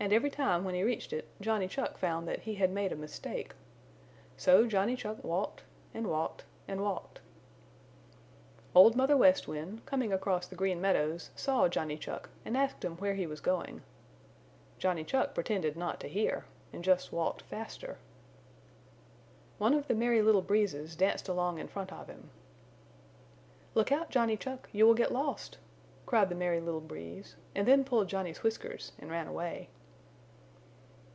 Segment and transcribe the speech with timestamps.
[0.00, 2.96] And every time when he reached it Johnny Chuck found that he had made a
[2.96, 3.52] mistake.
[4.36, 7.18] So Johnny Chuck walked and walked and walked.
[8.76, 12.96] Old Mother West Wind, coming across the Green Meadows, saw Johnny Chuck and asked him
[12.98, 13.82] where he was going.
[14.78, 17.98] Johnny Chuck pretended not to hear and just walked faster.
[19.58, 22.30] One of the Merry Little Breezes danced along in front of him.
[23.74, 25.58] "Look out, Johnny Chuck, you will get lost,"
[26.06, 29.68] cried the Merry Little Breeze then pulled Johnny's whiskers and ran away.